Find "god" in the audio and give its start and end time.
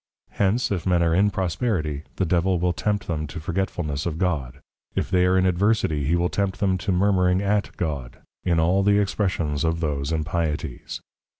4.17-4.59, 7.77-8.17